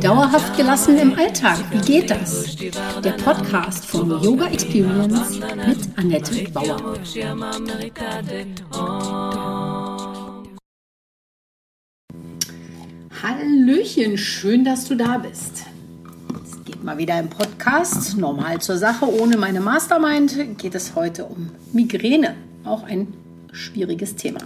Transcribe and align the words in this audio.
Dauerhaft 0.00 0.56
gelassen 0.56 0.96
im 0.96 1.12
Alltag, 1.12 1.58
wie 1.70 1.80
geht 1.80 2.10
das? 2.10 2.56
Der 3.04 3.12
Podcast 3.12 3.84
von 3.84 4.08
Yoga 4.22 4.46
Experience 4.46 5.38
mit 5.38 5.98
Annette 5.98 6.50
Bauer. 6.52 6.98
Hallöchen, 13.22 14.16
schön, 14.16 14.64
dass 14.64 14.86
du 14.86 14.94
da 14.94 15.18
bist. 15.18 15.66
Es 16.44 16.64
geht 16.64 16.82
mal 16.82 16.96
wieder 16.96 17.20
im 17.20 17.28
Podcast, 17.28 18.16
normal 18.16 18.62
zur 18.62 18.78
Sache, 18.78 19.04
ohne 19.04 19.36
meine 19.36 19.60
Mastermind 19.60 20.56
geht 20.56 20.74
es 20.74 20.94
heute 20.94 21.26
um 21.26 21.50
Migräne, 21.74 22.36
auch 22.64 22.84
ein 22.84 23.12
schwieriges 23.52 24.16
Thema. 24.16 24.40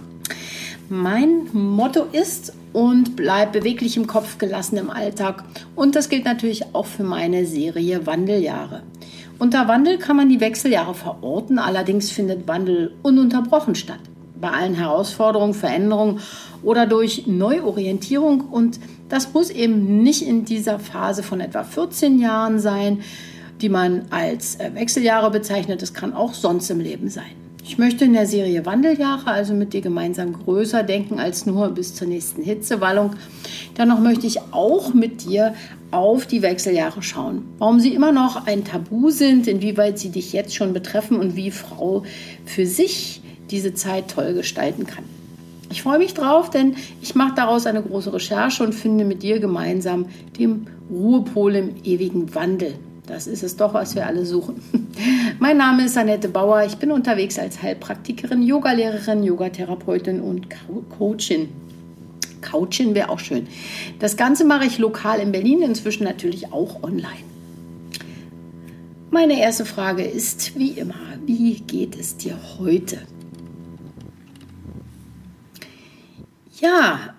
Mein 0.89 1.47
Motto 1.53 2.05
ist 2.11 2.53
und 2.73 3.15
bleib 3.15 3.53
beweglich 3.53 3.97
im 3.97 4.07
Kopf, 4.07 4.37
gelassen 4.37 4.77
im 4.77 4.89
Alltag. 4.89 5.43
Und 5.75 5.95
das 5.95 6.09
gilt 6.09 6.25
natürlich 6.25 6.73
auch 6.73 6.85
für 6.85 7.03
meine 7.03 7.45
Serie 7.45 8.05
Wandeljahre. 8.05 8.83
Unter 9.39 9.67
Wandel 9.67 9.97
kann 9.97 10.15
man 10.15 10.29
die 10.29 10.39
Wechseljahre 10.39 10.93
verorten, 10.93 11.59
allerdings 11.59 12.11
findet 12.11 12.47
Wandel 12.47 12.93
ununterbrochen 13.03 13.75
statt. 13.75 13.99
Bei 14.39 14.51
allen 14.51 14.75
Herausforderungen, 14.75 15.53
Veränderungen 15.53 16.19
oder 16.63 16.85
durch 16.85 17.27
Neuorientierung. 17.27 18.41
Und 18.41 18.79
das 19.09 19.33
muss 19.33 19.49
eben 19.49 20.03
nicht 20.03 20.21
in 20.21 20.45
dieser 20.45 20.79
Phase 20.79 21.23
von 21.23 21.39
etwa 21.39 21.63
14 21.63 22.19
Jahren 22.19 22.59
sein, 22.59 23.01
die 23.61 23.69
man 23.69 24.03
als 24.09 24.57
Wechseljahre 24.59 25.31
bezeichnet. 25.31 25.81
Es 25.81 25.93
kann 25.93 26.13
auch 26.13 26.33
sonst 26.33 26.69
im 26.69 26.79
Leben 26.79 27.09
sein. 27.09 27.42
Ich 27.65 27.77
möchte 27.77 28.03
in 28.03 28.11
der 28.11 28.27
Serie 28.27 28.65
Wandeljahre 28.65 29.31
also 29.31 29.53
mit 29.53 29.71
dir 29.71 29.79
gemeinsam 29.79 30.33
größer 30.33 30.83
denken 30.83 31.17
als 31.17 31.45
nur 31.45 31.69
bis 31.69 31.95
zur 31.95 32.07
nächsten 32.07 32.43
Hitzewallung. 32.43 33.15
Dennoch 33.77 33.99
möchte 33.99 34.27
ich 34.27 34.41
auch 34.51 34.93
mit 34.93 35.23
dir 35.23 35.55
auf 35.89 36.25
die 36.25 36.41
Wechseljahre 36.41 37.01
schauen. 37.01 37.45
Warum 37.59 37.79
sie 37.79 37.93
immer 37.93 38.11
noch 38.11 38.47
ein 38.47 38.65
Tabu 38.65 39.11
sind, 39.11 39.47
inwieweit 39.47 39.97
sie 39.97 40.09
dich 40.09 40.33
jetzt 40.33 40.53
schon 40.53 40.73
betreffen 40.73 41.17
und 41.17 41.37
wie 41.37 41.51
Frau 41.51 42.03
für 42.45 42.65
sich 42.65 43.21
diese 43.49 43.73
Zeit 43.73 44.09
toll 44.09 44.33
gestalten 44.33 44.85
kann. 44.85 45.05
Ich 45.71 45.83
freue 45.83 45.99
mich 45.99 46.13
drauf, 46.13 46.49
denn 46.49 46.75
ich 47.01 47.15
mache 47.15 47.35
daraus 47.35 47.65
eine 47.65 47.81
große 47.81 48.13
Recherche 48.13 48.63
und 48.63 48.73
finde 48.73 49.05
mit 49.05 49.23
dir 49.23 49.39
gemeinsam 49.39 50.07
den 50.37 50.67
Ruhepol 50.91 51.55
im 51.55 51.75
ewigen 51.85 52.35
Wandel. 52.35 52.75
Das 53.07 53.27
ist 53.27 53.43
es 53.43 53.57
doch, 53.57 53.73
was 53.73 53.95
wir 53.95 54.07
alle 54.07 54.25
suchen. 54.25 54.61
Mein 55.39 55.57
Name 55.57 55.85
ist 55.85 55.97
Annette 55.97 56.29
Bauer. 56.29 56.63
Ich 56.63 56.77
bin 56.77 56.91
unterwegs 56.91 57.37
als 57.37 57.61
Heilpraktikerin, 57.61 58.41
Yogalehrerin, 58.41 59.23
Yogatherapeutin 59.23 60.21
und 60.21 60.47
Coachin. 60.97 61.49
Couchin 62.41 62.93
wäre 62.93 63.09
auch 63.09 63.19
schön. 63.19 63.47
Das 63.99 64.15
Ganze 64.15 64.45
mache 64.45 64.65
ich 64.65 64.77
lokal 64.77 65.19
in 65.19 65.31
Berlin, 65.31 65.61
inzwischen 65.61 66.03
natürlich 66.03 66.51
auch 66.53 66.83
online. 66.83 67.23
Meine 69.11 69.39
erste 69.39 69.65
Frage 69.65 70.03
ist, 70.03 70.57
wie 70.57 70.71
immer, 70.71 70.95
wie 71.25 71.59
geht 71.61 71.97
es 71.97 72.17
dir 72.17 72.37
heute? 72.57 72.99
Ja, 76.59 77.15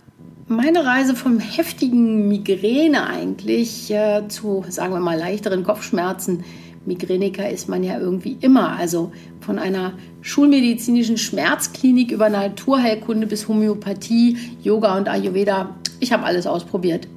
meine 0.49 0.85
Reise 0.85 1.15
vom 1.15 1.39
heftigen 1.39 2.29
Migräne 2.29 3.07
eigentlich 3.07 3.91
äh, 3.91 4.29
zu, 4.29 4.65
sagen 4.69 4.93
wir 4.93 5.01
mal, 5.01 5.19
leichteren 5.19 5.65
Kopfschmerzen. 5.65 6.45
Migräniker 6.87 7.49
ist 7.49 7.69
man 7.69 7.83
ja 7.83 7.99
irgendwie 7.99 8.37
immer. 8.41 8.77
Also 8.77 9.13
von 9.41 9.59
einer 9.59 9.95
schulmedizinischen 10.21 11.17
Schmerzklinik 11.17 12.11
über 12.11 12.29
Naturheilkunde 12.29 13.27
bis 13.27 13.49
Homöopathie, 13.49 14.37
Yoga 14.63 14.99
und 14.99 15.09
Ayurveda. 15.09 15.77
Ich 16.01 16.13
habe 16.13 16.25
alles 16.25 16.47
ausprobiert. 16.47 17.09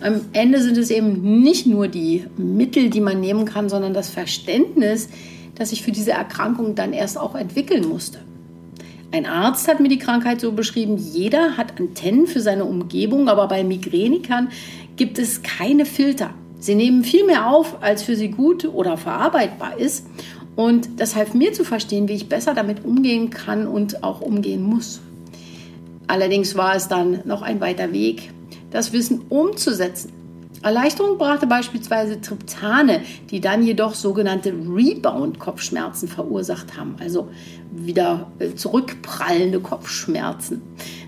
Am 0.00 0.20
Ende 0.32 0.60
sind 0.60 0.76
es 0.76 0.90
eben 0.90 1.42
nicht 1.42 1.66
nur 1.66 1.86
die 1.86 2.24
Mittel, 2.36 2.90
die 2.90 3.00
man 3.00 3.20
nehmen 3.20 3.44
kann, 3.44 3.68
sondern 3.68 3.94
das 3.94 4.10
Verständnis, 4.10 5.08
das 5.54 5.70
ich 5.70 5.82
für 5.82 5.92
diese 5.92 6.10
Erkrankung 6.10 6.74
dann 6.74 6.92
erst 6.92 7.16
auch 7.16 7.36
entwickeln 7.36 7.88
musste. 7.88 8.18
Ein 9.14 9.26
Arzt 9.26 9.68
hat 9.68 9.78
mir 9.78 9.88
die 9.88 10.00
Krankheit 10.00 10.40
so 10.40 10.50
beschrieben, 10.50 10.96
jeder 10.96 11.56
hat 11.56 11.78
Antennen 11.78 12.26
für 12.26 12.40
seine 12.40 12.64
Umgebung, 12.64 13.28
aber 13.28 13.46
bei 13.46 13.62
Migränikern 13.62 14.48
gibt 14.96 15.20
es 15.20 15.44
keine 15.44 15.86
Filter. 15.86 16.30
Sie 16.58 16.74
nehmen 16.74 17.04
viel 17.04 17.24
mehr 17.24 17.48
auf, 17.48 17.80
als 17.80 18.02
für 18.02 18.16
sie 18.16 18.32
gut 18.32 18.64
oder 18.64 18.96
verarbeitbar 18.96 19.78
ist. 19.78 20.08
Und 20.56 20.98
das 20.98 21.14
half 21.14 21.32
mir 21.32 21.52
zu 21.52 21.62
verstehen, 21.62 22.08
wie 22.08 22.14
ich 22.14 22.28
besser 22.28 22.54
damit 22.54 22.84
umgehen 22.84 23.30
kann 23.30 23.68
und 23.68 24.02
auch 24.02 24.20
umgehen 24.20 24.64
muss. 24.64 25.00
Allerdings 26.08 26.56
war 26.56 26.74
es 26.74 26.88
dann 26.88 27.20
noch 27.24 27.42
ein 27.42 27.60
weiter 27.60 27.92
Weg, 27.92 28.32
das 28.72 28.92
Wissen 28.92 29.20
umzusetzen. 29.28 30.23
Erleichterung 30.64 31.18
brachte 31.18 31.46
beispielsweise 31.46 32.20
Triptane, 32.20 33.02
die 33.30 33.40
dann 33.40 33.62
jedoch 33.62 33.94
sogenannte 33.94 34.50
Rebound-Kopfschmerzen 34.50 36.08
verursacht 36.08 36.76
haben, 36.76 36.96
also 37.00 37.28
wieder 37.70 38.32
äh, 38.38 38.54
zurückprallende 38.54 39.60
Kopfschmerzen. 39.60 40.62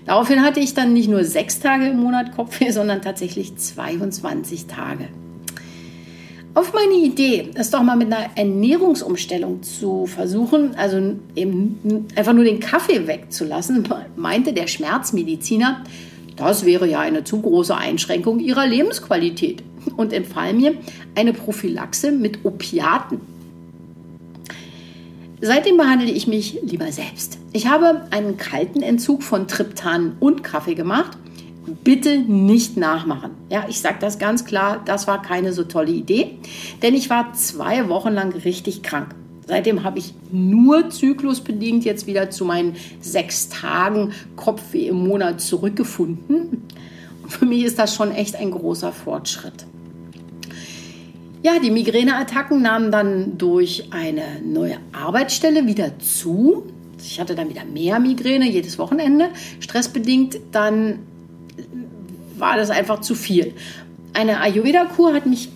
Daraufhin 0.05 0.43
hatte 0.43 0.59
ich 0.59 0.73
dann 0.73 0.93
nicht 0.93 1.09
nur 1.09 1.23
sechs 1.23 1.59
Tage 1.59 1.87
im 1.87 1.97
Monat 1.97 2.35
Kopfweh, 2.35 2.71
sondern 2.71 3.01
tatsächlich 3.01 3.55
22 3.55 4.67
Tage. 4.67 5.07
Auf 6.53 6.73
meine 6.73 6.95
Idee, 6.95 7.49
das 7.53 7.69
doch 7.69 7.83
mal 7.83 7.95
mit 7.95 8.11
einer 8.11 8.31
Ernährungsumstellung 8.35 9.61
zu 9.61 10.07
versuchen, 10.07 10.75
also 10.75 11.15
eben 11.35 12.07
einfach 12.15 12.33
nur 12.33 12.45
den 12.45 12.59
Kaffee 12.59 13.07
wegzulassen, 13.07 13.87
meinte 14.15 14.53
der 14.53 14.67
Schmerzmediziner, 14.67 15.83
das 16.37 16.65
wäre 16.65 16.87
ja 16.87 16.99
eine 16.99 17.23
zu 17.23 17.41
große 17.41 17.75
Einschränkung 17.75 18.39
ihrer 18.39 18.65
Lebensqualität 18.65 19.63
und 19.97 20.13
empfahl 20.13 20.53
mir 20.53 20.75
eine 21.15 21.33
Prophylaxe 21.33 22.11
mit 22.11 22.45
Opiaten. 22.45 23.19
Seitdem 25.39 25.77
behandle 25.77 26.09
ich 26.09 26.27
mich 26.27 26.59
lieber 26.63 26.91
selbst. 26.91 27.37
Ich 27.53 27.67
habe 27.67 28.07
einen 28.09 28.37
kalten 28.37 28.81
Entzug 28.81 29.21
von 29.21 29.47
Triptan 29.47 30.15
und 30.19 30.43
Kaffee 30.43 30.73
gemacht. 30.73 31.17
Bitte 31.83 32.19
nicht 32.19 32.77
nachmachen. 32.77 33.31
Ja, 33.49 33.65
ich 33.67 33.81
sage 33.81 33.97
das 33.99 34.19
ganz 34.19 34.45
klar, 34.45 34.81
das 34.85 35.05
war 35.05 35.21
keine 35.21 35.53
so 35.53 35.63
tolle 35.63 35.91
Idee, 35.91 36.37
denn 36.81 36.95
ich 36.95 37.09
war 37.09 37.33
zwei 37.33 37.89
Wochen 37.89 38.13
lang 38.13 38.31
richtig 38.33 38.83
krank. 38.83 39.13
Seitdem 39.47 39.83
habe 39.83 39.99
ich 39.99 40.13
nur 40.31 40.89
zyklusbedingt 40.89 41.85
jetzt 41.85 42.05
wieder 42.05 42.29
zu 42.29 42.43
meinen 42.43 42.75
sechs 42.99 43.47
Tagen 43.47 44.11
Kopfweh 44.35 44.87
im 44.87 45.07
Monat 45.07 45.39
zurückgefunden. 45.39 46.63
Und 47.23 47.31
für 47.31 47.45
mich 47.45 47.63
ist 47.63 47.79
das 47.79 47.95
schon 47.95 48.11
echt 48.11 48.35
ein 48.35 48.51
großer 48.51 48.91
Fortschritt. 48.91 49.65
Ja, 51.43 51.59
die 51.63 51.71
Migräneattacken 51.71 52.61
nahmen 52.61 52.91
dann 52.91 53.37
durch 53.37 53.87
eine 53.91 54.41
neue 54.43 54.77
Arbeitsstelle 54.91 55.65
wieder 55.65 55.97
zu. 55.99 56.63
Ich 56.99 57.19
hatte 57.19 57.35
dann 57.35 57.49
wieder 57.49 57.63
mehr 57.63 57.99
Migräne 57.99 58.49
jedes 58.49 58.77
Wochenende. 58.77 59.29
Stressbedingt 59.61 60.39
dann 60.51 60.99
war 62.37 62.57
das 62.57 62.69
einfach 62.69 63.01
zu 63.01 63.15
viel. 63.15 63.53
Eine 64.13 64.41
Ayurveda-Kur 64.41 65.13
hat 65.13 65.25
mich 65.25 65.49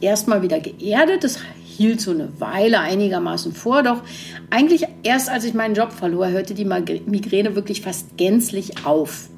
erstmal 0.00 0.42
wieder 0.42 0.60
geerdet. 0.60 1.24
Das 1.24 1.38
hielt 1.76 2.00
so 2.00 2.10
eine 2.10 2.28
Weile 2.38 2.80
einigermaßen 2.80 3.52
vor, 3.52 3.82
doch 3.82 4.02
eigentlich 4.50 4.86
erst 5.02 5.28
als 5.28 5.44
ich 5.44 5.54
meinen 5.54 5.74
Job 5.74 5.92
verlor, 5.92 6.28
hörte 6.28 6.54
die 6.54 6.64
Migräne 6.64 7.54
wirklich 7.54 7.82
fast 7.82 8.16
gänzlich 8.16 8.84
auf. 8.84 9.28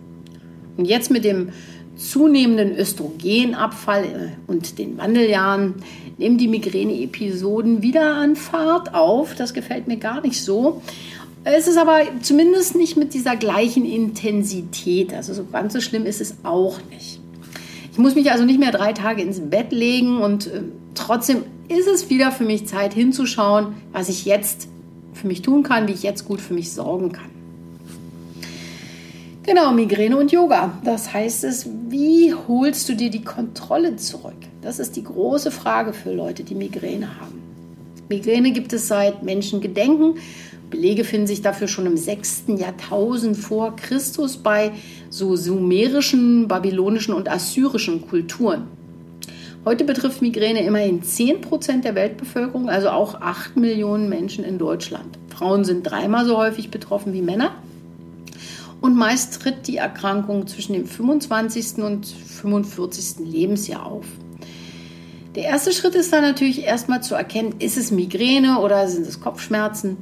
Und 0.77 0.87
jetzt 0.87 1.11
mit 1.11 1.25
dem 1.25 1.51
zunehmenden 1.97 2.77
Östrogenabfall 2.77 4.05
äh, 4.05 4.51
und 4.51 4.79
den 4.79 4.99
Wandeljahren 4.99 5.75
nehmen 6.19 6.39
die 6.39 6.49
Migräne-Episoden 6.49 7.83
wieder 7.83 8.15
an 8.15 8.37
Fahrt 8.37 8.95
auf. 8.95 9.35
Das 9.35 9.55
gefällt 9.55 9.87
mir 9.87 9.97
gar 9.97 10.21
nicht 10.21 10.43
so. 10.43 10.83
Es 11.45 11.69
ist 11.69 11.77
aber 11.77 12.01
zumindest 12.23 12.75
nicht 12.75 12.97
mit 12.97 13.15
dieser 13.15 13.37
gleichen 13.37 13.85
Intensität. 13.85 15.13
Also 15.13 15.35
so 15.35 15.45
ganz 15.45 15.75
so 15.75 15.81
schlimm 15.81 16.07
ist 16.07 16.21
es 16.21 16.37
auch 16.43 16.81
nicht. 16.91 17.21
Ich 17.93 17.99
muss 17.99 18.15
mich 18.15 18.33
also 18.33 18.45
nicht 18.45 18.59
mehr 18.59 18.73
drei 18.73 18.93
Tage 18.93 19.23
ins 19.23 19.41
Bett 19.41 19.71
legen 19.71 20.19
und 20.19 20.49
äh, 20.49 20.63
trotzdem 20.95 21.43
ist 21.69 21.89
es 21.89 22.11
wieder 22.11 22.33
für 22.33 22.45
mich 22.45 22.67
Zeit 22.67 22.95
hinzuschauen, 22.95 23.75
was 23.93 24.09
ich 24.09 24.25
jetzt 24.25 24.69
für 25.13 25.27
mich 25.27 25.43
tun 25.43 25.63
kann, 25.63 25.89
wie 25.89 25.93
ich 25.93 26.03
jetzt 26.03 26.27
gut 26.27 26.41
für 26.41 26.55
mich 26.55 26.73
sorgen 26.73 27.13
kann. 27.13 27.31
Genau, 29.45 29.73
Migräne 29.73 30.17
und 30.17 30.33
Yoga. 30.33 30.79
Das 30.85 31.13
heißt 31.13 31.45
es, 31.45 31.69
wie 31.89 32.33
holst 32.33 32.89
du 32.89 32.95
dir 32.95 33.11
die 33.11 33.25
Kontrolle 33.25 33.97
zurück? 33.97 34.33
Das 34.63 34.79
ist 34.79 34.97
die 34.97 35.05
große 35.05 35.51
Frage 35.51 35.93
für 35.93 36.13
Leute, 36.13 36.45
die 36.45 36.55
Migräne 36.55 37.21
haben. 37.21 37.43
Migräne 38.09 38.53
gibt 38.53 38.73
es 38.73 38.89
seit 38.89 39.23
Menschengedenken 39.23 40.15
Belege 40.75 41.05
finden 41.05 41.29
sich 41.29 41.41
dafür 41.41 41.69
schon 41.69 41.87
im 41.87 41.97
6. 41.97 42.45
Jahrtausend 42.59 43.37
vor 43.37 43.77
Christus 43.77 44.37
bei 44.37 44.73
so 45.09 45.37
sumerischen, 45.37 46.49
babylonischen 46.49 47.15
und 47.15 47.31
assyrischen 47.31 48.09
Kulturen. 48.09 48.65
Heute 49.67 49.85
betrifft 49.85 50.21
Migräne 50.21 50.63
immerhin 50.63 51.03
10% 51.03 51.81
der 51.81 51.95
Weltbevölkerung, 51.95 52.69
also 52.69 52.91
auch 52.91 53.23
8 53.23 53.57
Millionen 53.57 54.11
Menschen 54.11 54.45
in 54.45 54.59
Deutschland. 54.59 55.19
Frauen 55.35 55.65
sind 55.65 55.85
dreimal 55.85 56.27
so 56.27 56.37
häufig 56.37 56.71
betroffen 56.71 57.15
wie 57.15 57.23
Männer. 57.23 57.53
und 58.83 58.95
meist 58.95 59.41
tritt 59.41 59.67
die 59.67 59.79
Erkrankung 59.79 60.47
zwischen 60.47 60.75
dem 60.75 60.87
25. 60.87 61.83
und 61.83 62.07
45. 62.07 63.27
Lebensjahr 63.27 63.87
auf. 63.87 64.05
Der 65.35 65.45
erste 65.45 65.73
Schritt 65.73 65.95
ist 65.95 66.13
dann 66.13 66.21
natürlich 66.21 66.65
erstmal 66.65 67.03
zu 67.03 67.15
erkennen, 67.15 67.55
ist 67.61 67.79
es 67.79 67.91
Migräne 67.91 68.61
oder 68.61 68.87
sind 68.87 69.07
es 69.07 69.23
Kopfschmerzen? 69.23 69.97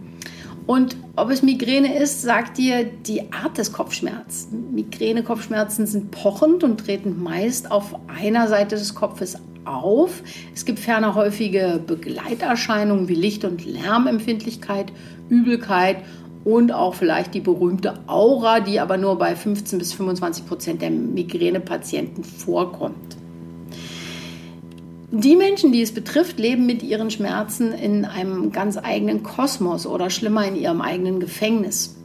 Und 0.67 0.97
ob 1.15 1.31
es 1.31 1.43
Migräne 1.43 1.97
ist, 1.97 2.23
sagt 2.23 2.59
dir 2.59 2.85
die 2.85 3.33
Art 3.33 3.59
des 3.59 3.73
Kopfschmerzes. 3.73 4.49
Migräne-Kopfschmerzen 4.51 5.87
sind 5.87 6.11
pochend 6.11 6.65
und 6.65 6.81
treten 6.81 7.23
meist 7.23 7.71
auf 7.71 7.95
einer 8.09 8.49
Seite 8.49 8.77
des 8.77 8.95
Kopfes 8.95 9.37
auf. 9.65 10.23
Es 10.55 10.65
gibt 10.65 10.79
ferner 10.79 11.15
häufige 11.15 11.81
Begleiterscheinungen 11.87 13.09
wie 13.09 13.15
Licht- 13.15 13.45
und 13.45 13.65
Lärmempfindlichkeit, 13.65 14.93
Übelkeit 15.29 15.99
und 16.45 16.73
auch 16.73 16.95
vielleicht 16.95 17.35
die 17.35 17.41
berühmte 17.41 17.95
Aura, 18.07 18.61
die 18.61 18.81
aber 18.81 18.97
nur 18.97 19.17
bei 19.19 19.37
15 19.37 19.79
bis 19.79 19.93
25 19.93 20.47
Prozent 20.47 20.83
der 20.83 20.91
Migränepatienten 20.91 22.25
vorkommt. 22.25 23.17
Die 25.15 25.37
Menschen, 25.37 25.73
die 25.73 25.83
es 25.83 25.93
betrifft, 25.93 26.39
leben 26.39 26.65
mit 26.65 26.83
ihren 26.83 27.11
Schmerzen 27.11 27.73
in 27.73 28.07
einem 28.07 28.51
ganz 28.51 28.79
eigenen 28.79 29.23
Kosmos 29.23 29.87
oder 29.87 30.09
schlimmer 30.09 30.47
in 30.47 30.57
ihrem 30.57 30.81
eigenen 30.81 31.21
Gefängnis. 31.21 31.97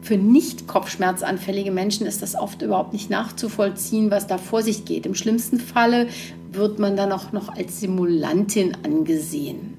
Für 0.00 0.16
nicht 0.16 0.68
kopfschmerzanfällige 0.68 1.72
Menschen 1.72 2.06
ist 2.06 2.22
das 2.22 2.36
oft 2.36 2.62
überhaupt 2.62 2.92
nicht 2.92 3.10
nachzuvollziehen, 3.10 4.12
was 4.12 4.28
da 4.28 4.38
vor 4.38 4.62
sich 4.62 4.84
geht. 4.84 5.06
Im 5.06 5.14
schlimmsten 5.14 5.58
Falle 5.58 6.06
wird 6.52 6.78
man 6.78 6.96
dann 6.96 7.12
auch 7.12 7.32
noch 7.32 7.48
als 7.48 7.80
Simulantin 7.80 8.76
angesehen. 8.84 9.76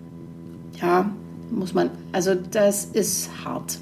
Ja, 0.82 1.12
muss 1.50 1.74
man, 1.74 1.92
also 2.12 2.34
das 2.36 2.86
ist 2.86 3.30
hart. 3.44 3.78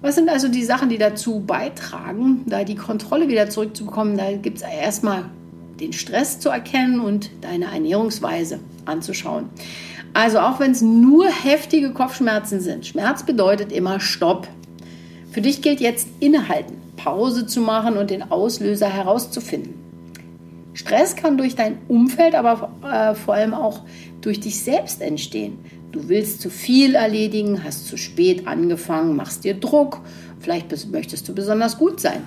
Was 0.00 0.16
sind 0.16 0.28
also 0.28 0.48
die 0.48 0.64
Sachen, 0.64 0.88
die 0.88 0.98
dazu 0.98 1.40
beitragen, 1.40 2.42
da 2.46 2.64
die 2.64 2.74
Kontrolle 2.74 3.28
wieder 3.28 3.50
zurückzubekommen? 3.50 4.16
Da 4.16 4.32
gibt 4.32 4.58
es 4.58 4.62
erstmal 4.62 5.24
den 5.80 5.92
Stress 5.92 6.40
zu 6.40 6.48
erkennen 6.48 7.00
und 7.00 7.30
deine 7.40 7.66
Ernährungsweise 7.66 8.58
anzuschauen. 8.84 9.48
Also 10.14 10.40
auch 10.40 10.60
wenn 10.60 10.72
es 10.72 10.82
nur 10.82 11.26
heftige 11.26 11.92
Kopfschmerzen 11.92 12.60
sind, 12.60 12.86
Schmerz 12.86 13.24
bedeutet 13.24 13.72
immer 13.72 14.00
Stopp. 14.00 14.48
Für 15.30 15.40
dich 15.40 15.62
gilt 15.62 15.80
jetzt 15.80 16.08
innehalten, 16.20 16.76
Pause 16.96 17.46
zu 17.46 17.60
machen 17.60 17.96
und 17.96 18.10
den 18.10 18.30
Auslöser 18.30 18.88
herauszufinden. 18.88 19.81
Stress 20.74 21.16
kann 21.16 21.36
durch 21.36 21.54
dein 21.54 21.78
Umfeld, 21.88 22.34
aber 22.34 22.70
äh, 22.82 23.14
vor 23.14 23.34
allem 23.34 23.54
auch 23.54 23.82
durch 24.20 24.40
dich 24.40 24.60
selbst 24.60 25.02
entstehen. 25.02 25.58
Du 25.92 26.08
willst 26.08 26.40
zu 26.40 26.48
viel 26.48 26.94
erledigen, 26.94 27.62
hast 27.62 27.86
zu 27.86 27.98
spät 27.98 28.46
angefangen, 28.46 29.14
machst 29.14 29.44
dir 29.44 29.54
Druck, 29.54 30.00
vielleicht 30.40 30.70
möchtest 30.90 31.28
du 31.28 31.34
besonders 31.34 31.76
gut 31.76 32.00
sein. 32.00 32.22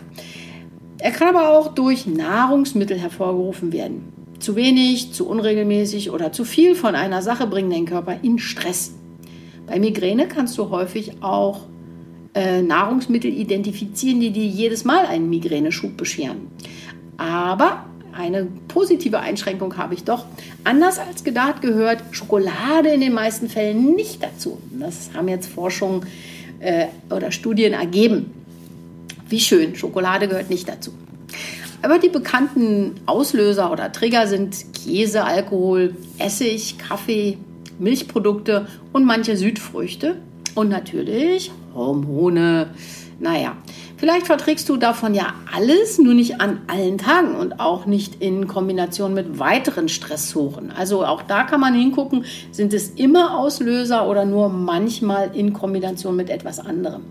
Er 1.00 1.12
kann 1.12 1.36
aber 1.36 1.58
auch 1.58 1.74
durch 1.74 2.06
Nahrungsmittel 2.06 2.98
hervorgerufen 3.00 3.74
werden. 3.74 4.14
Zu 4.40 4.56
wenig, 4.56 5.14
zu 5.14 5.28
unregelmäßig 5.28 6.12
oder 6.12 6.32
zu 6.32 6.46
viel 6.46 6.76
von 6.76 6.94
einer 6.94 7.22
Sache 7.22 7.48
bringen 7.48 7.72
den 7.72 7.86
Körper 7.86 8.18
in 8.22 8.38
Stress. 8.38 8.94
Bei 9.66 9.80
Migräne 9.80 10.28
kannst 10.28 10.58
du 10.58 10.70
häufig 10.70 11.24
auch 11.24 11.62
äh, 12.36 12.62
Nahrungsmittel 12.62 13.32
identifizieren, 13.32 14.20
die 14.20 14.32
dir 14.32 14.46
jedes 14.46 14.84
Mal 14.84 15.06
einen 15.06 15.30
Migräneschub 15.30 15.98
bescheren. 15.98 16.48
Aber 17.18 17.86
eine 18.18 18.48
positive 18.68 19.20
Einschränkung 19.20 19.78
habe 19.78 19.94
ich 19.94 20.04
doch. 20.04 20.26
Anders 20.64 21.00
als 21.00 21.24
gedacht 21.24 21.62
gehört 21.62 22.02
Schokolade 22.12 22.90
in 22.90 23.02
den 23.02 23.14
meisten 23.14 23.50
Fällen 23.50 23.94
nicht 23.94 24.24
dazu. 24.24 24.58
Das 24.72 25.12
haben 25.14 25.28
jetzt 25.28 25.48
Forschungen 25.48 26.06
äh, 26.60 26.88
oder 27.10 27.32
Studien 27.32 27.74
ergeben. 27.74 28.32
Wie 29.28 29.40
schön, 29.40 29.76
Schokolade 29.76 30.28
gehört 30.28 30.50
nicht 30.50 30.68
dazu. 30.70 30.94
Aber 31.82 32.00
die 32.00 32.10
bekannten 32.10 32.96
Auslöser 33.06 33.72
oder 33.72 33.92
Trigger 33.92 34.28
sind 34.28 34.56
Käse, 34.74 35.24
Alkohol, 35.24 35.96
Essig, 36.18 36.78
Kaffee, 36.78 37.38
Milchprodukte 37.80 38.68
und 38.94 39.06
manche 39.06 39.36
Südfrüchte 39.36 40.16
und 40.56 40.70
natürlich 40.70 41.52
Hormone. 41.76 42.72
Naja, 43.20 43.56
vielleicht 43.98 44.26
verträgst 44.26 44.68
du 44.68 44.78
davon 44.78 45.14
ja 45.14 45.34
alles, 45.54 46.00
nur 46.00 46.14
nicht 46.14 46.42
an 46.42 46.62
allen 46.68 46.98
Tagen 46.98 47.36
und 47.36 47.60
auch 47.60 47.86
nicht 47.86 48.22
in 48.22 48.48
Kombination 48.48 49.14
mit 49.14 49.40
weiteren 49.40 49.88
Stressoren. 49.88 50.72
Also 50.72 51.06
auch 51.06 51.22
da 51.22 51.44
kann 51.44 51.62
man 51.62 51.74
hingucken, 51.74 52.26
sind 52.52 52.74
es 52.74 52.90
immer 52.90 53.38
Auslöser 53.38 54.08
oder 54.10 54.26
nur 54.26 54.50
manchmal 54.50 55.36
in 55.36 55.54
Kombination 55.54 56.16
mit 56.16 56.30
etwas 56.30 56.60
anderem. 56.60 57.04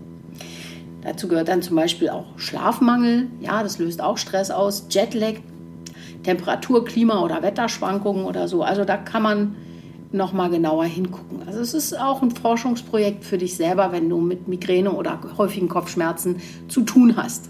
Dazu 1.01 1.27
gehört 1.27 1.47
dann 1.47 1.61
zum 1.61 1.75
Beispiel 1.75 2.09
auch 2.09 2.25
Schlafmangel, 2.37 3.27
ja, 3.39 3.61
das 3.63 3.77
löst 3.77 4.01
auch 4.01 4.17
Stress 4.17 4.49
aus, 4.49 4.87
Jetlag, 4.89 5.35
Temperatur, 6.23 6.83
Klima 6.83 7.21
oder 7.21 7.43
Wetterschwankungen 7.43 8.25
oder 8.25 8.47
so. 8.47 8.63
Also 8.63 8.85
da 8.85 8.97
kann 8.97 9.21
man 9.21 9.55
noch 10.15 10.33
mal 10.33 10.49
genauer 10.49 10.85
hingucken. 10.85 11.43
Also 11.45 11.59
es 11.59 11.73
ist 11.73 11.99
auch 11.99 12.21
ein 12.21 12.31
Forschungsprojekt 12.31 13.23
für 13.23 13.37
dich 13.37 13.55
selber, 13.55 13.91
wenn 13.91 14.09
du 14.09 14.19
mit 14.19 14.47
Migräne 14.47 14.91
oder 14.91 15.19
häufigen 15.37 15.69
Kopfschmerzen 15.69 16.37
zu 16.67 16.81
tun 16.81 17.15
hast. 17.17 17.49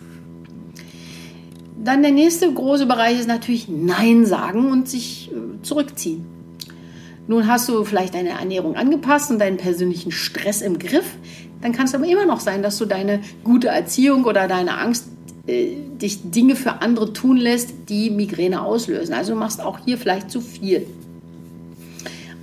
Dann 1.84 2.02
der 2.02 2.12
nächste 2.12 2.52
große 2.52 2.86
Bereich 2.86 3.20
ist 3.20 3.28
natürlich 3.28 3.68
Nein 3.70 4.26
sagen 4.26 4.72
und 4.72 4.90
sich 4.90 5.32
äh, 5.32 5.62
zurückziehen. 5.62 6.26
Nun 7.28 7.48
hast 7.48 7.70
du 7.70 7.84
vielleicht 7.84 8.16
deine 8.16 8.30
Ernährung 8.30 8.76
angepasst 8.76 9.32
und 9.32 9.40
deinen 9.40 9.58
persönlichen 9.58 10.12
Stress 10.12 10.62
im 10.62 10.80
Griff. 10.80 11.06
Dann 11.62 11.72
kann 11.72 11.86
es 11.86 11.96
aber 11.96 12.06
immer 12.06 12.26
noch 12.26 12.40
sein, 12.40 12.62
dass 12.62 12.78
du 12.78 12.86
deine 12.86 13.22
gute 13.44 13.68
Erziehung 13.68 14.26
oder 14.26 14.48
deine 14.48 14.78
Angst 14.78 15.08
äh, 15.48 15.76
dich 16.02 16.32
Dinge 16.32 16.56
für 16.56 16.82
andere 16.82 17.14
tun 17.14 17.38
lässt, 17.38 17.90
die 17.90 18.10
Migräne 18.10 18.62
auslösen. 18.62 19.14
Also 19.14 19.34
du 19.34 19.40
machst 19.40 19.62
auch 19.62 19.80
hier 19.86 19.98
vielleicht 19.98 20.32
zu 20.32 20.42
viel. 20.42 20.88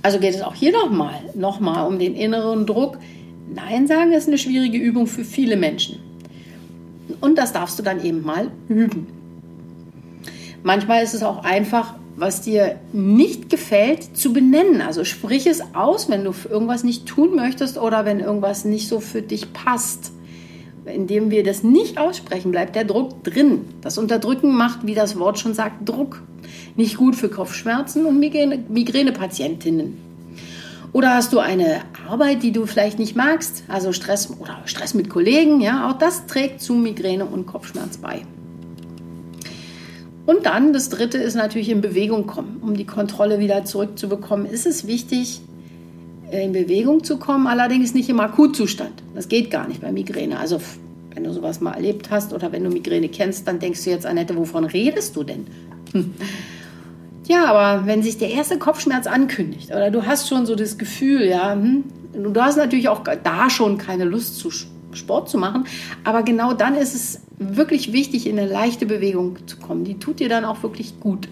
Also 0.03 0.19
geht 0.19 0.35
es 0.35 0.41
auch 0.41 0.53
hier 0.53 0.71
nochmal, 0.71 1.15
nochmal 1.33 1.87
um 1.87 1.97
den 1.97 2.13
inneren 2.13 2.65
Druck. 2.65 2.97
Nein 3.53 3.87
sagen 3.87 4.11
ist 4.11 4.27
eine 4.27 4.37
schwierige 4.37 4.77
Übung 4.77 5.07
für 5.07 5.23
viele 5.23 5.55
Menschen. 5.57 5.99
Und 7.21 7.37
das 7.37 7.53
darfst 7.53 7.79
du 7.79 7.83
dann 7.83 8.03
eben 8.03 8.23
mal 8.23 8.51
üben. 8.67 9.07
Manchmal 10.61 11.03
ist 11.03 11.13
es 11.13 11.23
auch 11.23 11.43
einfach, 11.43 11.95
was 12.15 12.41
dir 12.41 12.79
nicht 12.93 13.49
gefällt, 13.49 14.17
zu 14.17 14.33
benennen. 14.33 14.81
Also 14.81 15.03
sprich 15.03 15.47
es 15.47 15.61
aus, 15.73 16.09
wenn 16.09 16.23
du 16.23 16.33
irgendwas 16.49 16.83
nicht 16.83 17.05
tun 17.05 17.35
möchtest 17.35 17.77
oder 17.77 18.05
wenn 18.05 18.19
irgendwas 18.19 18.65
nicht 18.65 18.87
so 18.87 18.99
für 18.99 19.21
dich 19.21 19.51
passt. 19.51 20.12
Indem 20.85 21.31
wir 21.31 21.43
das 21.43 21.63
nicht 21.63 21.97
aussprechen, 21.97 22.51
bleibt 22.51 22.75
der 22.75 22.83
Druck 22.83 23.23
drin. 23.23 23.61
Das 23.81 23.97
Unterdrücken 23.97 24.55
macht, 24.55 24.85
wie 24.85 24.95
das 24.95 25.17
Wort 25.17 25.39
schon 25.39 25.53
sagt, 25.53 25.87
Druck. 25.87 26.21
Nicht 26.75 26.97
gut 26.97 27.15
für 27.15 27.29
Kopfschmerzen 27.29 28.05
und 28.05 28.19
Migränepatientinnen. 28.19 29.97
Oder 30.91 31.15
hast 31.15 31.33
du 31.33 31.39
eine 31.39 31.81
Arbeit, 32.07 32.43
die 32.43 32.51
du 32.51 32.67
vielleicht 32.67 32.99
nicht 32.99 33.15
magst, 33.15 33.63
also 33.67 33.93
Stress 33.93 34.29
oder 34.39 34.61
Stress 34.65 34.93
mit 34.93 35.09
Kollegen, 35.09 35.59
ja, 35.59 35.89
auch 35.89 35.97
das 35.97 36.27
trägt 36.27 36.61
zu 36.61 36.75
Migräne 36.75 37.25
und 37.25 37.47
Kopfschmerz 37.47 37.97
bei. 37.97 38.21
Und 40.25 40.45
dann 40.45 40.71
das 40.71 40.89
dritte 40.89 41.17
ist 41.17 41.35
natürlich 41.35 41.69
in 41.69 41.81
Bewegung 41.81 42.27
kommen. 42.27 42.59
Um 42.61 42.75
die 42.75 42.85
Kontrolle 42.85 43.39
wieder 43.39 43.65
zurückzubekommen, 43.65 44.45
ist 44.45 44.65
es 44.65 44.87
wichtig, 44.87 45.41
in 46.31 46.51
Bewegung 46.51 47.03
zu 47.03 47.17
kommen, 47.17 47.47
allerdings 47.47 47.93
nicht 47.93 48.09
im 48.09 48.19
Akutzustand. 48.19 49.03
Das 49.13 49.27
geht 49.27 49.51
gar 49.51 49.67
nicht 49.67 49.81
bei 49.81 49.91
Migräne. 49.91 50.39
Also 50.39 50.59
wenn 51.13 51.23
du 51.23 51.33
sowas 51.33 51.61
mal 51.61 51.73
erlebt 51.73 52.09
hast 52.09 52.33
oder 52.33 52.51
wenn 52.51 52.63
du 52.63 52.69
Migräne 52.69 53.09
kennst, 53.09 53.47
dann 53.47 53.59
denkst 53.59 53.83
du 53.83 53.91
jetzt, 53.91 54.05
Annette, 54.05 54.35
wovon 54.35 54.65
redest 54.65 55.15
du 55.15 55.23
denn? 55.23 55.47
Ja, 57.25 57.45
aber 57.45 57.87
wenn 57.87 58.03
sich 58.03 58.17
der 58.17 58.31
erste 58.31 58.57
Kopfschmerz 58.57 59.07
ankündigt 59.07 59.69
oder 59.69 59.91
du 59.91 60.05
hast 60.05 60.27
schon 60.27 60.45
so 60.45 60.55
das 60.55 60.77
Gefühl, 60.77 61.23
ja, 61.23 61.53
hm, 61.53 61.85
du 62.13 62.41
hast 62.41 62.57
natürlich 62.57 62.89
auch 62.89 63.01
da 63.01 63.49
schon 63.49 63.77
keine 63.77 64.03
Lust 64.03 64.37
zu 64.37 64.51
Sport 64.91 65.29
zu 65.29 65.37
machen, 65.37 65.65
aber 66.03 66.23
genau 66.23 66.53
dann 66.53 66.75
ist 66.75 66.93
es 66.93 67.21
wirklich 67.37 67.93
wichtig, 67.93 68.27
in 68.27 68.37
eine 68.37 68.51
leichte 68.51 68.85
Bewegung 68.85 69.37
zu 69.47 69.57
kommen. 69.57 69.85
Die 69.85 69.99
tut 69.99 70.19
dir 70.19 70.29
dann 70.29 70.45
auch 70.45 70.63
wirklich 70.63 70.99
gut. 70.99 71.27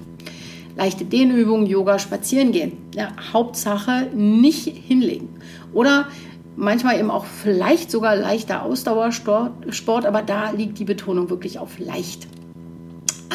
Leichte 0.76 1.06
Dehnübungen, 1.06 1.66
Yoga, 1.66 2.00
spazieren 2.00 2.52
gehen. 2.52 2.74
Ja, 2.96 3.10
Hauptsache 3.34 4.08
nicht 4.14 4.68
hinlegen. 4.68 5.30
Oder 5.74 6.08
manchmal 6.56 7.00
eben 7.00 7.12
auch 7.12 7.26
vielleicht 7.26 7.92
sogar 7.92 8.16
leichter 8.16 8.64
Ausdauersport, 8.64 10.06
aber 10.06 10.22
da 10.22 10.52
liegt 10.52 10.80
die 10.80 10.86
Betonung 10.86 11.30
wirklich 11.30 11.60
auf 11.60 11.80
leicht. 11.80 12.28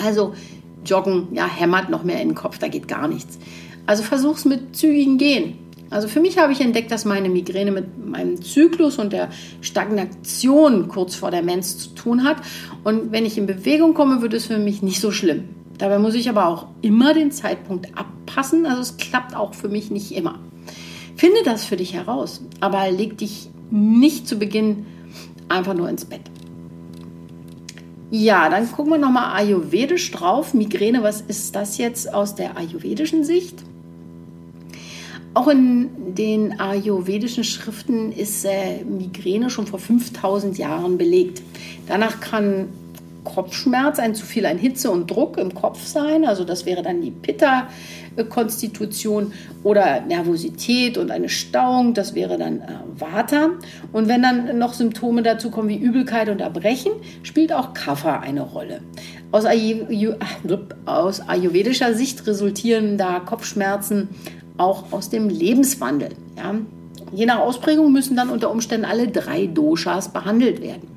Also 0.05 0.35
Joggen, 0.85 1.29
ja, 1.33 1.47
hämmert 1.47 1.91
noch 1.91 2.05
mehr 2.05 2.21
in 2.21 2.29
den 2.29 2.35
Kopf, 2.35 2.59
da 2.59 2.69
geht 2.69 2.89
gar 2.89 3.09
nichts. 3.09 3.39
Also 3.87 4.03
versuch's 4.03 4.45
mit 4.45 4.77
zügigen 4.77 5.19
Gehen. 5.19 5.59
Also 5.89 6.09
für 6.09 6.21
mich 6.21 6.39
habe 6.39 6.53
ich 6.53 6.61
entdeckt, 6.61 6.91
dass 6.91 7.05
meine 7.05 7.29
Migräne 7.29 7.71
mit 7.71 8.05
meinem 8.05 8.43
Zyklus 8.43 8.99
und 8.99 9.13
der 9.13 9.29
Stagnation 9.61 10.89
kurz 10.89 11.15
vor 11.15 11.31
der 11.31 11.43
Mens 11.43 11.79
zu 11.79 11.89
tun 11.91 12.25
hat. 12.25 12.39
Und 12.83 13.13
wenn 13.13 13.25
ich 13.25 13.39
in 13.39 13.47
Bewegung 13.47 13.95
komme, 13.95 14.21
wird 14.21 14.35
es 14.35 14.47
für 14.47 14.59
mich 14.59 14.83
nicht 14.83 15.01
so 15.01 15.13
schlimm. 15.13 15.45
Dabei 15.79 15.99
muss 15.99 16.15
ich 16.15 16.29
aber 16.29 16.47
auch 16.47 16.67
immer 16.83 17.15
den 17.15 17.31
Zeitpunkt 17.31 17.97
abpassen. 17.97 18.67
Also 18.67 18.81
es 18.83 18.97
klappt 18.97 19.37
auch 19.37 19.55
für 19.55 19.69
mich 19.69 19.91
nicht 19.91 20.13
immer. 20.13 20.39
Finde 21.17 21.39
das 21.45 21.65
für 21.65 21.77
dich 21.77 21.95
heraus, 21.95 22.43
aber 22.61 22.91
leg 22.91 23.19
dich 23.19 23.49
nicht 23.71 24.29
zu 24.29 24.39
Beginn 24.39 24.87
einfach 25.49 25.75
nur 25.75 25.89
ins 25.89 26.05
Bett. 26.05 26.23
Ja, 28.11 28.49
dann 28.49 28.71
gucken 28.71 28.93
wir 28.93 28.99
nochmal 28.99 29.35
ayurvedisch 29.35 30.11
drauf. 30.13 30.55
Migräne, 30.55 31.03
was 31.03 31.23
ist 31.23 31.57
das 31.57 31.77
jetzt 31.79 32.13
aus 32.15 32.35
der 32.35 32.57
ayurvedischen 32.57 33.25
Sicht? 33.25 33.65
Auch 35.35 35.49
in 35.49 36.15
den 36.15 36.61
ayurvedischen 36.61 37.45
Schriften 37.45 38.13
ist 38.13 38.45
äh, 38.45 38.85
Migräne 38.85 39.51
schon 39.51 39.67
vor 39.67 39.79
5000 39.79 40.57
Jahren 40.57 40.97
belegt. 40.97 41.43
Danach 41.89 42.21
kann 42.21 42.69
Kopfschmerz 43.27 43.99
ein 43.99 44.15
zu 44.15 44.25
viel 44.25 44.47
an 44.47 44.57
Hitze 44.57 44.91
und 44.91 45.11
Druck 45.11 45.37
im 45.37 45.53
Kopf 45.53 45.85
sein, 45.85 46.25
also 46.25 46.45
das 46.45 46.65
wäre 46.65 46.83
dann 46.83 47.03
die 47.03 47.11
Pitta-Konstitution 47.11 49.35
oder 49.63 50.01
Nervosität 50.01 50.97
und 50.97 51.11
eine 51.11 51.29
Stauung, 51.29 51.93
das 51.93 52.15
wäre 52.15 52.39
dann 52.39 52.61
äh, 52.61 52.69
Vata. 52.99 53.51
Und 53.93 54.09
wenn 54.09 54.23
dann 54.23 54.59
noch 54.59 54.73
Symptome 54.73 55.23
dazu 55.23 55.51
kommen 55.51 55.69
wie 55.69 55.77
Übelkeit 55.77 56.31
und 56.31 56.41
Erbrechen, 56.41 56.93
spielt 57.23 57.53
auch 57.53 57.75
Kapha 57.75 58.21
eine 58.21 58.41
Rolle. 58.43 58.81
Aus, 59.33 59.45
aus 60.87 61.29
ayurvedischer 61.29 61.93
Sicht 61.95 62.27
resultieren 62.27 62.97
da 62.97 63.21
Kopfschmerzen 63.21 64.09
auch 64.57 64.93
aus 64.93 65.11
dem 65.11 65.29
Lebenswandel. 65.29 66.11
Ja? 66.37 66.55
Je 67.13 67.27
nach 67.27 67.41
Ausprägung 67.41 67.93
müssen 67.93 68.17
dann 68.17 68.31
unter 68.31 68.51
Umständen 68.51 68.87
alle 68.87 69.09
drei 69.09 69.47
Doshas 69.47 70.11
behandelt 70.13 70.63
werden. 70.63 70.96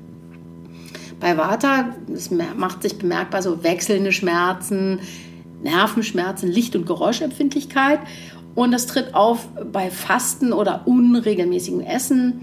Bei 1.20 1.36
Vata, 1.36 1.94
das 2.08 2.30
macht 2.30 2.82
sich 2.82 2.98
bemerkbar 2.98 3.42
so 3.42 3.62
wechselnde 3.62 4.10
Schmerzen, 4.10 5.00
Nervenschmerzen, 5.62 6.50
Licht- 6.50 6.74
und 6.74 6.86
Geräuschempfindlichkeit. 6.86 8.00
Und 8.54 8.72
das 8.72 8.86
tritt 8.86 9.14
auf 9.14 9.46
bei 9.70 9.90
Fasten 9.90 10.52
oder 10.52 10.86
unregelmäßigem 10.86 11.80
Essen. 11.80 12.40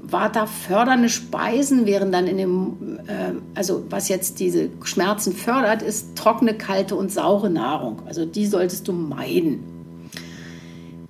Vata 0.00 0.46
fördernde 0.46 1.08
Speisen 1.08 1.86
wären 1.86 2.12
dann 2.12 2.26
in 2.26 2.36
dem, 2.36 2.98
äh, 3.06 3.32
also 3.54 3.84
was 3.90 4.08
jetzt 4.08 4.38
diese 4.38 4.68
Schmerzen 4.84 5.32
fördert, 5.32 5.82
ist 5.82 6.14
trockene, 6.14 6.54
kalte 6.54 6.94
und 6.94 7.10
saure 7.10 7.50
Nahrung. 7.50 8.02
Also 8.06 8.24
die 8.24 8.46
solltest 8.46 8.86
du 8.86 8.92
meiden. 8.92 9.64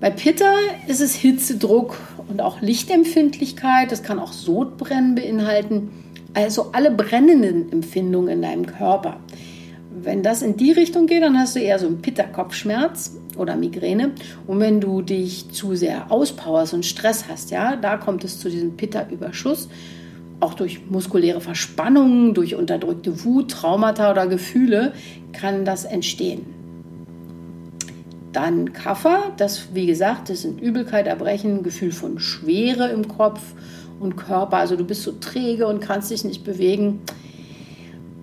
Bei 0.00 0.10
Pitta 0.10 0.52
ist 0.86 1.00
es 1.00 1.14
Hitzedruck 1.14 1.96
und 2.28 2.40
auch 2.40 2.60
Lichtempfindlichkeit. 2.60 3.92
Das 3.92 4.02
kann 4.02 4.18
auch 4.18 4.32
Sodbrennen 4.32 5.14
beinhalten. 5.14 5.90
Also 6.34 6.70
alle 6.72 6.90
brennenden 6.90 7.70
Empfindungen 7.70 8.28
in 8.28 8.42
deinem 8.42 8.66
Körper. 8.66 9.20
Wenn 9.96 10.24
das 10.24 10.42
in 10.42 10.56
die 10.56 10.72
Richtung 10.72 11.06
geht, 11.06 11.22
dann 11.22 11.38
hast 11.38 11.54
du 11.54 11.60
eher 11.60 11.78
so 11.78 11.86
einen 11.86 12.02
Pitta-Kopfschmerz 12.02 13.16
oder 13.38 13.56
Migräne. 13.56 14.12
Und 14.46 14.58
wenn 14.58 14.80
du 14.80 15.02
dich 15.02 15.50
zu 15.50 15.76
sehr 15.76 16.10
auspowerst 16.10 16.74
und 16.74 16.84
Stress 16.84 17.26
hast, 17.28 17.52
ja, 17.52 17.76
da 17.76 17.96
kommt 17.96 18.24
es 18.24 18.40
zu 18.40 18.50
diesem 18.50 18.76
Pitta-Überschuss. 18.76 19.68
Auch 20.40 20.54
durch 20.54 20.90
muskuläre 20.90 21.40
Verspannungen, 21.40 22.34
durch 22.34 22.56
unterdrückte 22.56 23.24
Wut, 23.24 23.52
Traumata 23.52 24.10
oder 24.10 24.26
Gefühle 24.26 24.92
kann 25.32 25.64
das 25.64 25.84
entstehen. 25.84 26.44
Dann 28.32 28.72
Kaffer, 28.72 29.32
das 29.36 29.68
wie 29.74 29.86
gesagt, 29.86 30.28
das 30.28 30.42
sind 30.42 30.60
Übelkeit, 30.60 31.06
Erbrechen, 31.06 31.62
Gefühl 31.62 31.92
von 31.92 32.18
Schwere 32.18 32.88
im 32.88 33.06
Kopf 33.06 33.40
und 34.00 34.16
Körper. 34.16 34.56
Also 34.56 34.76
du 34.76 34.84
bist 34.84 35.02
so 35.02 35.12
träge 35.12 35.66
und 35.66 35.80
kannst 35.80 36.10
dich 36.10 36.24
nicht 36.24 36.44
bewegen. 36.44 37.00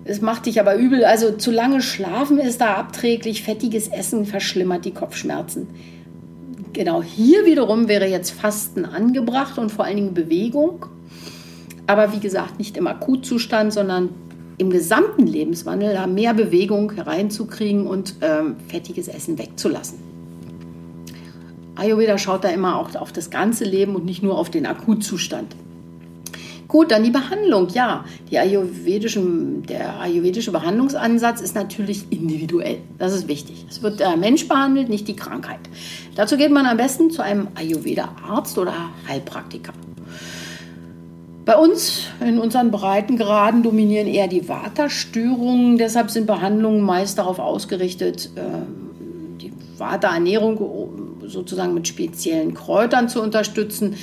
Es 0.04 0.20
macht 0.20 0.46
dich 0.46 0.60
aber 0.60 0.76
übel. 0.76 1.04
Also 1.04 1.32
zu 1.32 1.50
lange 1.50 1.80
schlafen 1.80 2.38
ist 2.38 2.60
da 2.60 2.74
abträglich. 2.74 3.42
Fettiges 3.42 3.88
Essen 3.88 4.26
verschlimmert 4.26 4.84
die 4.84 4.92
Kopfschmerzen. 4.92 5.68
Genau 6.72 7.02
hier 7.02 7.44
wiederum 7.44 7.88
wäre 7.88 8.06
jetzt 8.06 8.30
Fasten 8.30 8.84
angebracht 8.84 9.58
und 9.58 9.70
vor 9.70 9.84
allen 9.84 9.96
Dingen 9.96 10.14
Bewegung. 10.14 10.86
Aber 11.86 12.12
wie 12.12 12.20
gesagt, 12.20 12.58
nicht 12.58 12.76
im 12.76 12.86
Akutzustand, 12.86 13.72
sondern 13.72 14.10
im 14.58 14.70
gesamten 14.70 15.26
Lebenswandel 15.26 15.94
da 15.94 16.06
mehr 16.06 16.34
Bewegung 16.34 16.92
hereinzukriegen 16.92 17.86
und 17.86 18.14
ähm, 18.20 18.56
fettiges 18.68 19.08
Essen 19.08 19.38
wegzulassen. 19.38 20.11
Ayurveda 21.74 22.18
schaut 22.18 22.44
da 22.44 22.48
immer 22.48 22.78
auch 22.78 22.94
auf 22.96 23.12
das 23.12 23.30
ganze 23.30 23.64
Leben 23.64 23.94
und 23.94 24.04
nicht 24.04 24.22
nur 24.22 24.38
auf 24.38 24.50
den 24.50 24.66
Akutzustand. 24.66 25.56
Gut, 26.72 26.90
dann 26.90 27.04
die 27.04 27.10
Behandlung. 27.10 27.68
Ja, 27.68 28.06
ayurvedischen, 28.32 29.62
der 29.64 30.00
ayurvedische 30.00 30.52
Behandlungsansatz 30.52 31.42
ist 31.42 31.54
natürlich 31.54 32.06
individuell. 32.10 32.78
Das 32.98 33.12
ist 33.12 33.28
wichtig. 33.28 33.66
Es 33.68 33.82
wird 33.82 34.00
der 34.00 34.16
Mensch 34.16 34.48
behandelt, 34.48 34.88
nicht 34.88 35.06
die 35.06 35.14
Krankheit. 35.14 35.60
Dazu 36.14 36.38
geht 36.38 36.50
man 36.50 36.64
am 36.64 36.78
besten 36.78 37.10
zu 37.10 37.22
einem 37.22 37.48
Ayurveda-Arzt 37.56 38.56
oder 38.56 38.72
Heilpraktiker. 39.06 39.74
Bei 41.44 41.58
uns 41.58 42.06
in 42.26 42.38
unseren 42.38 42.70
Breitengraden 42.70 43.62
dominieren 43.62 44.06
eher 44.06 44.28
die 44.28 44.48
Vata-Störungen. 44.48 45.76
Deshalb 45.76 46.10
sind 46.10 46.26
Behandlungen 46.26 46.80
meist 46.80 47.18
darauf 47.18 47.38
ausgerichtet, 47.38 48.30
ähm, 48.36 49.36
die 49.38 49.52
Vata-Ernährung 49.76 50.56
sozusagen 51.32 51.74
mit 51.74 51.88
speziellen 51.88 52.54
Kräutern 52.54 53.08
zu 53.08 53.22
unterstützen. 53.22 53.94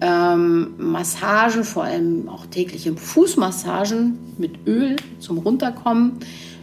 Ähm, 0.00 0.74
Massagen, 0.76 1.64
vor 1.64 1.84
allem 1.84 2.28
auch 2.28 2.46
tägliche 2.46 2.94
Fußmassagen 2.94 4.18
mit 4.38 4.66
Öl 4.66 4.96
zum 5.20 5.38
Runterkommen. 5.38 6.18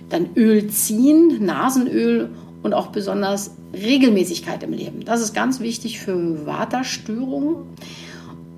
Dann 0.10 0.30
Öl 0.36 0.68
ziehen, 0.68 1.44
Nasenöl 1.46 2.30
und 2.62 2.74
auch 2.74 2.88
besonders 2.88 3.56
Regelmäßigkeit 3.74 4.62
im 4.64 4.74
Leben. 4.74 5.06
Das 5.06 5.22
ist 5.22 5.34
ganz 5.34 5.60
wichtig 5.60 6.00
für 6.00 6.46
Vata-Störungen. 6.46 7.56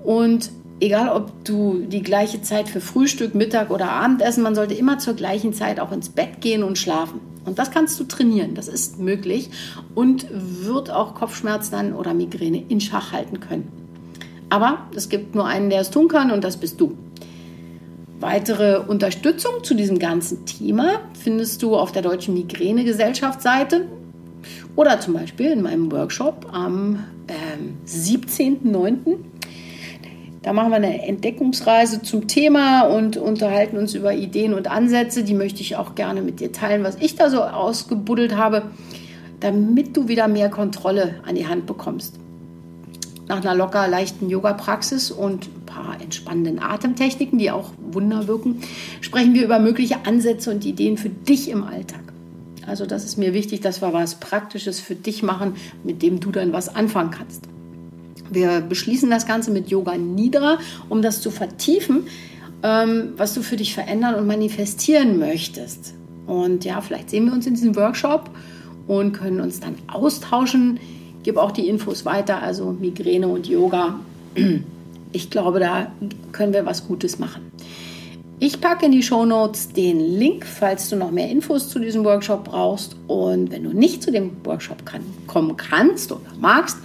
Und 0.02 0.50
egal 0.80 1.08
ob 1.08 1.44
du 1.44 1.86
die 1.86 2.02
gleiche 2.02 2.42
Zeit 2.42 2.68
für 2.68 2.80
Frühstück, 2.80 3.34
Mittag 3.34 3.70
oder 3.70 3.90
Abendessen, 3.90 4.42
man 4.42 4.54
sollte 4.54 4.74
immer 4.74 4.98
zur 4.98 5.14
gleichen 5.14 5.52
Zeit 5.52 5.80
auch 5.80 5.92
ins 5.92 6.08
Bett 6.08 6.40
gehen 6.40 6.62
und 6.62 6.78
schlafen. 6.78 7.20
Und 7.44 7.58
das 7.58 7.70
kannst 7.70 7.98
du 8.00 8.04
trainieren, 8.04 8.54
das 8.54 8.68
ist 8.68 8.98
möglich 8.98 9.50
und 9.94 10.26
wird 10.30 10.90
auch 10.90 11.14
Kopfschmerzen 11.14 11.92
oder 11.94 12.14
Migräne 12.14 12.62
in 12.68 12.80
Schach 12.80 13.12
halten 13.12 13.40
können. 13.40 13.70
Aber 14.48 14.86
es 14.94 15.08
gibt 15.08 15.34
nur 15.34 15.46
einen, 15.46 15.70
der 15.70 15.80
es 15.80 15.90
tun 15.90 16.08
kann 16.08 16.30
und 16.30 16.44
das 16.44 16.56
bist 16.56 16.80
du. 16.80 16.96
Weitere 18.20 18.78
Unterstützung 18.78 19.62
zu 19.62 19.74
diesem 19.74 19.98
ganzen 19.98 20.46
Thema 20.46 21.00
findest 21.22 21.62
du 21.62 21.76
auf 21.76 21.92
der 21.92 22.02
Deutschen 22.02 22.34
Migräne-Gesellschaft-Seite 22.34 23.86
oder 24.76 25.00
zum 25.00 25.14
Beispiel 25.14 25.50
in 25.50 25.62
meinem 25.62 25.90
Workshop 25.92 26.46
am 26.52 27.04
ähm, 27.28 27.76
17.09. 27.86 29.16
Da 30.44 30.52
machen 30.52 30.68
wir 30.70 30.76
eine 30.76 31.02
Entdeckungsreise 31.08 32.02
zum 32.02 32.28
Thema 32.28 32.82
und 32.82 33.16
unterhalten 33.16 33.78
uns 33.78 33.94
über 33.94 34.12
Ideen 34.12 34.52
und 34.52 34.70
Ansätze. 34.70 35.24
Die 35.24 35.32
möchte 35.32 35.62
ich 35.62 35.76
auch 35.76 35.94
gerne 35.94 36.20
mit 36.20 36.38
dir 36.38 36.52
teilen, 36.52 36.84
was 36.84 36.96
ich 37.00 37.16
da 37.16 37.30
so 37.30 37.42
ausgebuddelt 37.42 38.36
habe, 38.36 38.64
damit 39.40 39.96
du 39.96 40.06
wieder 40.06 40.28
mehr 40.28 40.50
Kontrolle 40.50 41.14
an 41.26 41.34
die 41.34 41.46
Hand 41.46 41.64
bekommst. 41.64 42.18
Nach 43.26 43.40
einer 43.40 43.54
locker 43.54 43.88
leichten 43.88 44.28
Yoga-Praxis 44.28 45.10
und 45.10 45.46
ein 45.46 45.64
paar 45.64 45.98
entspannenden 46.02 46.58
Atemtechniken, 46.62 47.38
die 47.38 47.50
auch 47.50 47.70
Wunder 47.78 48.28
wirken, 48.28 48.60
sprechen 49.00 49.32
wir 49.32 49.44
über 49.44 49.58
mögliche 49.58 50.04
Ansätze 50.04 50.50
und 50.50 50.66
Ideen 50.66 50.98
für 50.98 51.08
dich 51.08 51.48
im 51.48 51.64
Alltag. 51.64 52.02
Also 52.66 52.84
das 52.84 53.06
ist 53.06 53.16
mir 53.16 53.32
wichtig, 53.32 53.62
dass 53.62 53.80
wir 53.80 53.94
was 53.94 54.16
Praktisches 54.16 54.78
für 54.78 54.94
dich 54.94 55.22
machen, 55.22 55.54
mit 55.84 56.02
dem 56.02 56.20
du 56.20 56.30
dann 56.30 56.52
was 56.52 56.74
anfangen 56.74 57.12
kannst. 57.12 57.53
Wir 58.34 58.60
beschließen 58.60 59.10
das 59.10 59.26
Ganze 59.26 59.50
mit 59.50 59.68
Yoga 59.68 59.96
Nidra, 59.96 60.58
um 60.88 61.02
das 61.02 61.20
zu 61.20 61.30
vertiefen, 61.30 62.06
ähm, 62.62 63.12
was 63.16 63.34
du 63.34 63.42
für 63.42 63.56
dich 63.56 63.74
verändern 63.74 64.16
und 64.16 64.26
manifestieren 64.26 65.18
möchtest. 65.18 65.94
Und 66.26 66.64
ja, 66.64 66.80
vielleicht 66.80 67.10
sehen 67.10 67.26
wir 67.26 67.32
uns 67.32 67.46
in 67.46 67.54
diesem 67.54 67.76
Workshop 67.76 68.30
und 68.86 69.12
können 69.12 69.40
uns 69.40 69.60
dann 69.60 69.76
austauschen. 69.86 70.80
Gebe 71.22 71.40
auch 71.40 71.52
die 71.52 71.68
Infos 71.68 72.04
weiter, 72.04 72.42
also 72.42 72.72
Migräne 72.72 73.28
und 73.28 73.46
Yoga. 73.46 74.00
Ich 75.16 75.30
glaube, 75.30 75.60
da 75.60 75.92
können 76.32 76.52
wir 76.52 76.66
was 76.66 76.88
Gutes 76.88 77.20
machen. 77.20 77.52
Ich 78.40 78.60
packe 78.60 78.86
in 78.86 78.90
die 78.90 79.04
Show 79.04 79.24
Notes 79.24 79.72
den 79.72 80.00
Link, 80.00 80.44
falls 80.44 80.88
du 80.88 80.96
noch 80.96 81.12
mehr 81.12 81.30
Infos 81.30 81.68
zu 81.68 81.78
diesem 81.78 82.04
Workshop 82.04 82.42
brauchst. 82.44 82.96
Und 83.06 83.52
wenn 83.52 83.62
du 83.62 83.72
nicht 83.72 84.02
zu 84.02 84.10
dem 84.10 84.32
Workshop 84.42 84.84
kann, 84.84 85.02
kommen 85.28 85.56
kannst 85.56 86.10
oder 86.10 86.20
magst, 86.40 86.78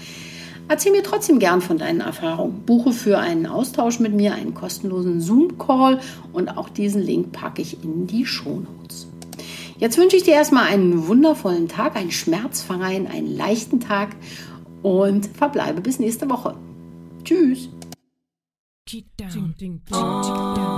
Erzähl 0.69 0.91
mir 0.91 1.01
trotzdem 1.01 1.39
gern 1.39 1.61
von 1.61 1.79
deinen 1.79 1.99
Erfahrungen. 1.99 2.61
Buche 2.61 2.91
für 2.91 3.17
einen 3.17 3.47
Austausch 3.47 3.99
mit 3.99 4.13
mir 4.13 4.35
einen 4.35 4.53
kostenlosen 4.53 5.19
Zoom-Call 5.19 5.99
und 6.31 6.57
auch 6.57 6.69
diesen 6.69 7.01
Link 7.01 7.31
packe 7.31 7.63
ich 7.63 7.83
in 7.83 8.05
die 8.05 8.27
Shownotes. 8.27 9.07
Jetzt 9.79 9.97
wünsche 9.97 10.15
ich 10.15 10.23
dir 10.23 10.35
erstmal 10.35 10.65
einen 10.65 11.07
wundervollen 11.07 11.67
Tag, 11.69 11.95
einen 11.95 12.11
schmerzfreien, 12.11 13.07
einen 13.07 13.35
leichten 13.35 13.79
Tag 13.79 14.09
und 14.83 15.25
verbleibe 15.35 15.81
bis 15.81 15.97
nächste 15.97 16.29
Woche. 16.29 16.53
Tschüss. 17.23 17.69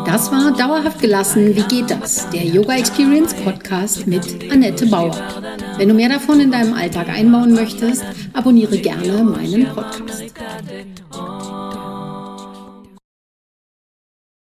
Das 0.06 0.32
war 0.32 0.54
Dauerhaft 0.58 1.00
gelassen. 1.00 1.56
Wie 1.56 1.64
geht 1.64 1.90
das? 1.90 2.30
Der 2.32 2.44
Yoga 2.44 2.76
Experience 2.76 3.34
Podcast 3.34 4.06
mit 4.06 4.52
Annette 4.52 4.86
Bauer. 4.88 5.16
Wenn 5.78 5.88
du 5.90 5.94
mehr 5.94 6.10
davon 6.10 6.40
in 6.40 6.52
deinem 6.52 6.74
Alltag 6.74 7.08
einbauen 7.10 7.54
möchtest, 7.54 8.04
abonniere 8.34 8.78
gerne 8.78 9.24
meinen 9.24 9.66
Podcast. 9.74 10.34